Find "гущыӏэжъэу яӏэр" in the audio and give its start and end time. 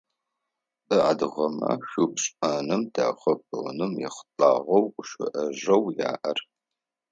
4.93-6.37